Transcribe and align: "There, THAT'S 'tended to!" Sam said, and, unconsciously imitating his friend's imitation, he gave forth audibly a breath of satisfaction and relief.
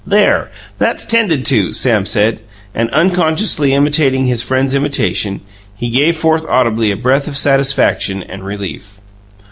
"There, 0.03 0.49
THAT'S 0.79 1.05
'tended 1.05 1.45
to!" 1.45 1.73
Sam 1.73 2.07
said, 2.07 2.39
and, 2.73 2.89
unconsciously 2.89 3.71
imitating 3.75 4.25
his 4.25 4.41
friend's 4.41 4.73
imitation, 4.73 5.41
he 5.75 5.89
gave 5.91 6.17
forth 6.17 6.43
audibly 6.49 6.89
a 6.89 6.97
breath 6.97 7.27
of 7.27 7.37
satisfaction 7.37 8.23
and 8.23 8.43
relief. 8.43 8.99